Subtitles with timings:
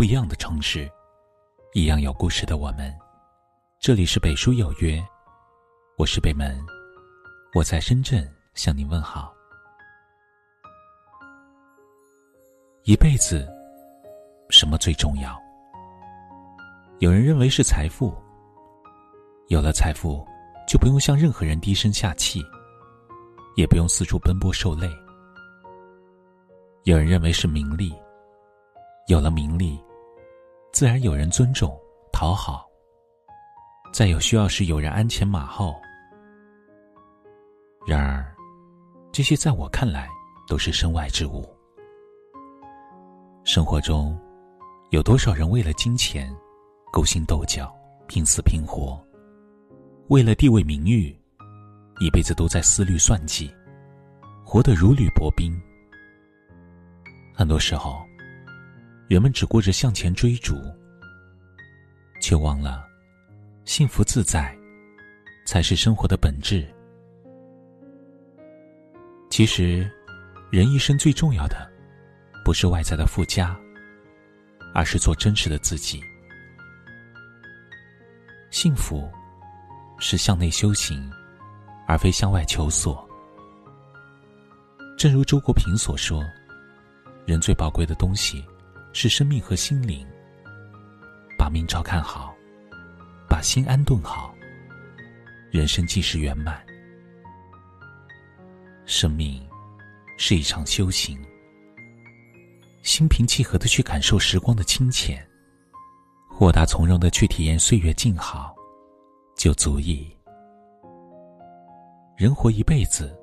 [0.00, 0.90] 不一样的城市，
[1.74, 2.90] 一样有故事的我们。
[3.78, 4.98] 这里是北书有约，
[5.98, 6.58] 我是北门，
[7.52, 9.30] 我在深圳向您问好。
[12.84, 13.46] 一辈子，
[14.48, 15.38] 什么最重要？
[17.00, 18.16] 有人认为是财富。
[19.48, 20.26] 有了财富，
[20.66, 22.42] 就不用向任何人低声下气，
[23.54, 24.88] 也不用四处奔波受累。
[26.84, 27.94] 有人认为是名利。
[29.06, 29.76] 有了名利，
[30.72, 31.76] 自然有人尊重、
[32.12, 32.64] 讨好。
[33.92, 35.74] 在有需要时，有人鞍前马后。
[37.86, 38.24] 然而，
[39.10, 40.08] 这些在我看来
[40.46, 41.44] 都是身外之物。
[43.42, 44.16] 生活中，
[44.90, 46.32] 有多少人为了金钱，
[46.92, 47.74] 勾心斗角、
[48.06, 48.96] 拼死拼活；
[50.08, 51.14] 为了地位名誉，
[51.98, 53.52] 一辈子都在思虑算计，
[54.44, 55.52] 活得如履薄冰。
[57.34, 58.00] 很多时候。
[59.10, 60.54] 人们只顾着向前追逐，
[62.22, 62.86] 却忘了
[63.64, 64.56] 幸福自在
[65.44, 66.64] 才是生活的本质。
[69.28, 69.90] 其实，
[70.48, 71.68] 人一生最重要的，
[72.44, 73.58] 不是外在的附加，
[74.72, 76.00] 而是做真实的自己。
[78.52, 79.10] 幸福
[79.98, 81.10] 是向内修行，
[81.84, 83.04] 而非向外求索。
[84.96, 86.22] 正如周国平所说
[87.26, 88.44] ：“人最宝贵的东西。”
[88.92, 90.06] 是生命和心灵，
[91.38, 92.34] 把命照看好，
[93.28, 94.34] 把心安顿好，
[95.50, 96.60] 人生即是圆满。
[98.84, 99.48] 生命
[100.18, 101.16] 是一场修行，
[102.82, 105.24] 心平气和的去感受时光的清浅，
[106.28, 108.54] 豁达从容的去体验岁月静好，
[109.36, 110.10] 就足矣。
[112.16, 113.16] 人活一辈子，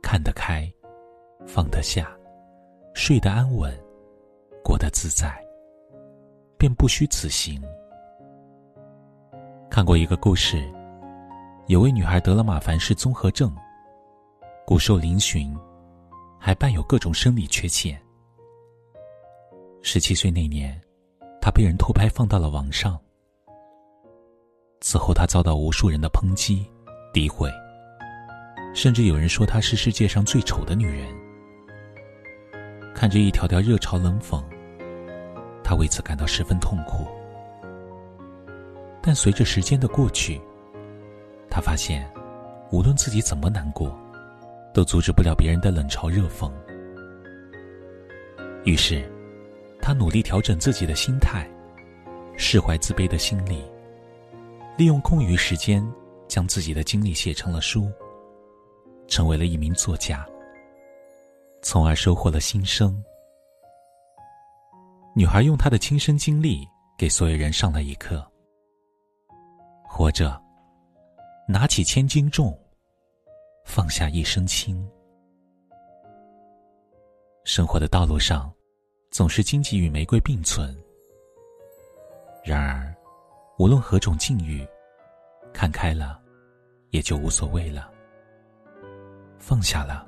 [0.00, 0.72] 看得开，
[1.46, 2.08] 放得下，
[2.94, 3.83] 睡得安稳。
[4.64, 5.30] 过得自在，
[6.56, 7.62] 便不虚此行。
[9.70, 10.66] 看过一个故事，
[11.66, 13.54] 有位女孩得了马凡氏综合症，
[14.66, 15.54] 骨瘦嶙峋，
[16.40, 18.00] 还伴有各种生理缺陷。
[19.82, 20.80] 十七岁那年，
[21.42, 22.98] 她被人偷拍放到了网上。
[24.80, 26.66] 此后，她遭到无数人的抨击、
[27.12, 27.50] 诋毁，
[28.74, 31.06] 甚至有人说她是世界上最丑的女人。
[32.94, 34.42] 看着一条条热嘲冷讽。
[35.64, 37.06] 他为此感到十分痛苦，
[39.00, 40.38] 但随着时间的过去，
[41.50, 42.06] 他发现，
[42.70, 43.98] 无论自己怎么难过，
[44.74, 46.52] 都阻止不了别人的冷嘲热讽。
[48.64, 49.10] 于是，
[49.80, 51.48] 他努力调整自己的心态，
[52.36, 53.64] 释怀自卑的心理，
[54.76, 55.82] 利用空余时间
[56.28, 57.90] 将自己的经历写成了书，
[59.08, 60.26] 成为了一名作家，
[61.62, 63.02] 从而收获了新生。
[65.16, 68.28] 女孩用她的亲身经历给所有人上了一课：
[69.84, 70.42] 活着，
[71.46, 72.52] 拿起千斤重，
[73.64, 74.84] 放下一身轻。
[77.44, 78.52] 生活的道路上，
[79.12, 80.76] 总是荆棘与玫瑰并存。
[82.44, 82.92] 然而，
[83.56, 84.66] 无论何种境遇，
[85.52, 86.20] 看开了，
[86.90, 87.88] 也就无所谓了；
[89.38, 90.04] 放下了，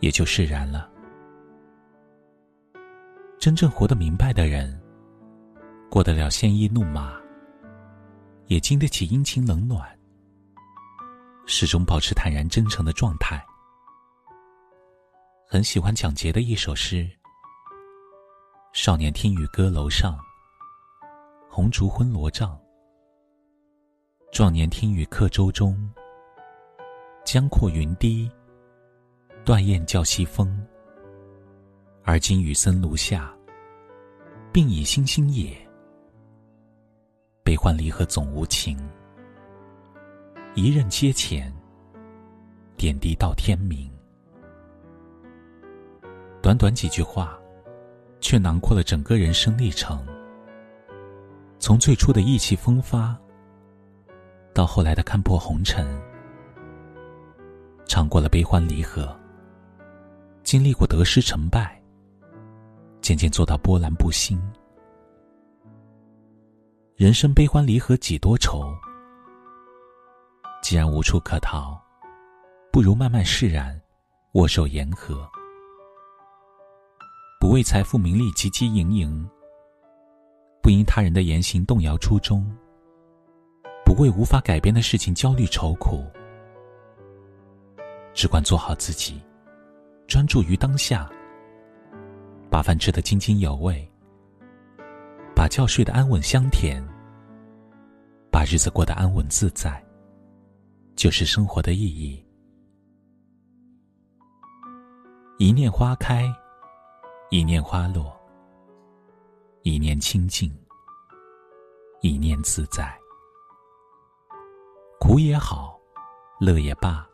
[0.00, 0.90] 也就释然了。
[3.38, 4.80] 真正活得明白的人，
[5.88, 7.12] 过得了鲜衣怒马，
[8.46, 9.88] 也经得起阴晴冷暖，
[11.46, 13.40] 始终保持坦然真诚的状态。
[15.46, 17.08] 很喜欢蒋捷的一首诗
[18.74, 20.18] ：“少年听雨歌楼上，
[21.48, 22.58] 红烛昏罗帐；
[24.32, 25.78] 壮年听雨客舟中，
[27.24, 28.28] 江阔云低，
[29.44, 30.60] 断雁叫西风。”
[32.10, 33.30] 而今与僧庐下，
[34.50, 35.54] 并以星星夜。
[37.44, 38.78] 悲欢离合总无情，
[40.54, 41.54] 一任阶前，
[42.78, 43.92] 点滴到天明。
[46.40, 47.38] 短短几句话，
[48.22, 50.02] 却囊括了整个人生历程。
[51.58, 53.14] 从最初的意气风发，
[54.54, 55.86] 到后来的看破红尘，
[57.84, 59.14] 尝过了悲欢离合，
[60.42, 61.77] 经历过得失成败。
[63.08, 64.38] 渐渐做到波澜不兴。
[66.94, 68.70] 人生悲欢离合几多愁，
[70.62, 71.80] 既然无处可逃，
[72.70, 73.80] 不如慢慢释然，
[74.32, 75.26] 握手言和。
[77.40, 79.26] 不为财富名利汲汲营营，
[80.62, 82.44] 不因他人的言行动摇初衷，
[83.86, 86.04] 不为无法改变的事情焦虑愁苦，
[88.12, 89.18] 只管做好自己，
[90.06, 91.10] 专注于当下。
[92.50, 93.86] 把饭吃得津津有味，
[95.34, 96.82] 把觉睡得安稳香甜，
[98.30, 99.84] 把日子过得安稳自在，
[100.96, 102.24] 就是生活的意义。
[105.38, 106.26] 一念花开，
[107.30, 108.12] 一念花落，
[109.62, 110.50] 一念清净，
[112.00, 112.92] 一念自在。
[114.98, 115.78] 苦也好，
[116.40, 117.06] 乐也罢，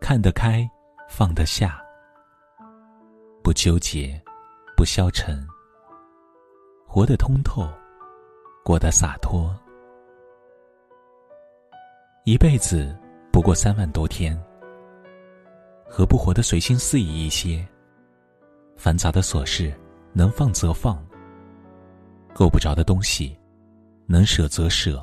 [0.00, 0.70] 看得开，
[1.08, 1.82] 放得下，
[3.42, 4.20] 不纠结，
[4.76, 5.46] 不消沉。
[6.86, 7.68] 活得通透，
[8.64, 9.54] 过得洒脱。
[12.24, 12.96] 一辈子
[13.32, 14.38] 不过三万多天，
[15.88, 17.66] 何不活得随心肆意一些？
[18.76, 19.72] 繁杂的琐事
[20.12, 21.02] 能放则放，
[22.34, 23.36] 够不着的东西
[24.06, 25.02] 能舍则舍。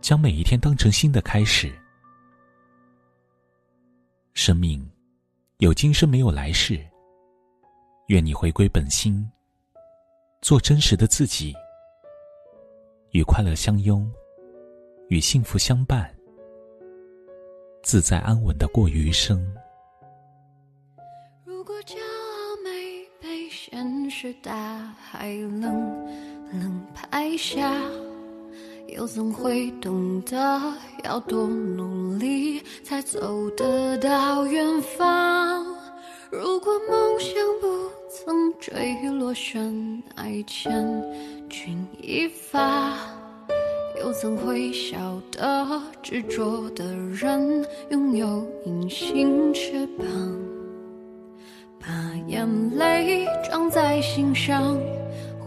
[0.00, 1.72] 将每一天当成新的开始。
[4.32, 4.88] 生命
[5.58, 6.80] 有今生，没有来世。
[8.08, 9.30] 愿你回归本心。
[10.40, 11.54] 做真实的自己，
[13.10, 14.10] 与快乐相拥，
[15.08, 16.10] 与幸福相伴，
[17.82, 19.46] 自在安稳的过余生。
[21.44, 25.62] 如果骄傲没被现实大海冷
[26.50, 27.78] 冷拍下，
[28.86, 30.38] 又怎会懂得
[31.04, 35.62] 要多努力才走得到远方？
[36.30, 37.97] 如果梦想不。
[38.28, 40.70] 曾坠落悬崖，千
[41.48, 42.92] 钧一发，
[43.98, 45.66] 又怎会晓得
[46.02, 50.06] 执着的人拥有隐形翅膀？
[51.80, 51.88] 把
[52.26, 52.46] 眼
[52.76, 54.76] 泪装在心上，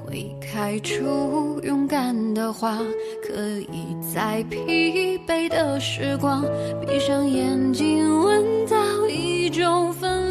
[0.03, 2.79] 会开出勇敢的花，
[3.21, 6.43] 可以在疲惫的时光，
[6.83, 10.30] 闭上眼睛闻到一种芬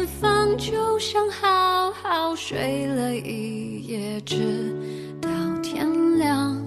[0.51, 1.91] 芳，就像好。
[1.91, 4.75] 好睡了一夜，直
[5.21, 5.29] 到
[5.61, 6.61] 天亮，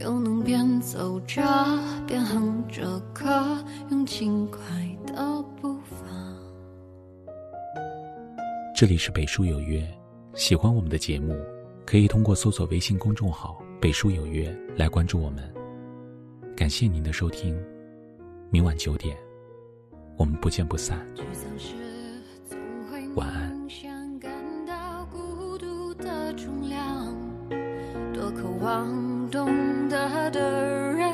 [0.00, 1.42] 又能边走着
[2.06, 3.58] 边哼着歌，
[3.90, 4.60] 用轻快
[5.06, 6.06] 的步伐。
[8.74, 9.82] 这里是北书有约，
[10.34, 11.36] 喜欢我们的节目，
[11.84, 15.52] 可以通过搜索微信公众号“北书有约”来关注我们。
[16.56, 17.60] 感谢您的收听，
[18.50, 19.16] 明晚九点，
[20.16, 21.04] 我们不见不散。
[28.72, 28.88] 望
[29.30, 29.50] 懂
[29.90, 30.40] 得的
[30.96, 31.12] 人，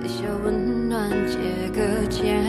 [0.00, 1.38] 给些温暖，借
[1.70, 2.40] 个肩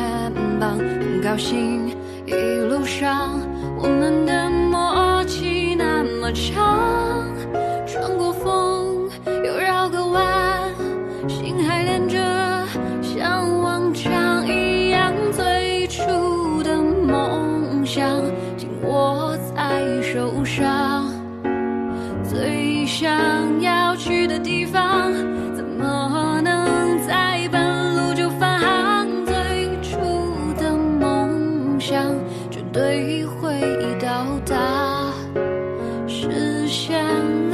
[0.60, 1.90] 膀，很高兴
[2.28, 2.34] 一
[2.70, 3.40] 路上
[3.76, 7.26] 我们的默契那么长，
[7.88, 9.10] 穿过风
[9.44, 10.70] 又绕个弯，
[11.28, 12.20] 心还连着，
[13.02, 18.08] 像往常一样，最初的梦想
[18.56, 21.12] 紧握在手上，
[22.24, 23.12] 最想
[36.72, 37.51] 我。